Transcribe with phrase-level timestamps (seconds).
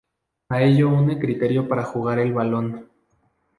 [0.49, 2.67] A ello une criterio para jugar el balón.